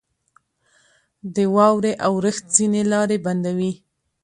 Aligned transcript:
•د 1.35 1.37
واورې 1.55 1.93
اورښت 2.07 2.43
ځینې 2.55 2.81
لارې 2.91 3.17
بندوي. 3.25 3.71